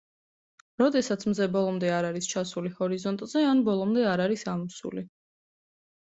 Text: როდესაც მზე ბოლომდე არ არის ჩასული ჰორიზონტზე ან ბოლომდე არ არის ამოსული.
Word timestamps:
როდესაც 0.81 1.25
მზე 1.33 1.47
ბოლომდე 1.55 1.91
არ 1.97 2.07
არის 2.07 2.29
ჩასული 2.31 2.71
ჰორიზონტზე 2.79 3.43
ან 3.49 3.61
ბოლომდე 3.67 4.07
არ 4.13 4.23
არის 4.25 4.47
ამოსული. 4.55 5.05